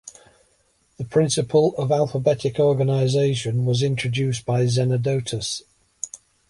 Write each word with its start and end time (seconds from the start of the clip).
The 0.97 1.05
principle 1.05 1.75
of 1.77 1.91
alphabetic 1.91 2.59
organization 2.59 3.65
was 3.65 3.83
introduced 3.83 4.47
by 4.47 4.63
Zenodotus. 4.65 5.61